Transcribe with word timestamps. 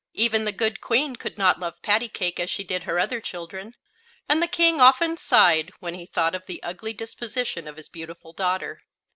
Even 0.15 0.45
the 0.45 0.51
good 0.51 0.81
Queen 0.81 1.15
could 1.15 1.37
not 1.37 1.59
love 1.59 1.83
Pattycake 1.83 2.39
as 2.39 2.49
she 2.49 2.63
did 2.63 2.85
her 2.85 2.97
other 2.97 3.21
children, 3.21 3.75
and 4.27 4.41
the 4.41 4.47
King 4.47 4.81
often 4.81 5.15
sighed 5.15 5.71
when 5.79 5.93
he 5.93 6.07
thought 6.07 6.33
of 6.33 6.47
the 6.47 6.63
ugly 6.63 6.91
disposition 6.91 7.67
of 7.67 7.77
his 7.77 7.87
beautiful 7.87 8.33
daughter. 8.33 8.81